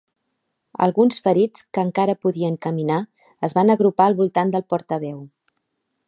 [0.85, 2.97] Alguns ferits, que encara podien caminar,
[3.49, 5.21] es van agrupar al voltant del portaveu.